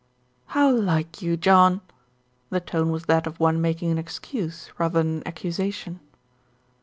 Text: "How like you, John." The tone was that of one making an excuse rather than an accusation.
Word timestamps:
"How 0.47 0.71
like 0.73 1.21
you, 1.21 1.37
John." 1.37 1.81
The 2.49 2.59
tone 2.59 2.89
was 2.89 3.05
that 3.05 3.27
of 3.27 3.39
one 3.39 3.61
making 3.61 3.91
an 3.91 3.99
excuse 3.99 4.71
rather 4.79 5.03
than 5.03 5.17
an 5.17 5.27
accusation. 5.27 5.99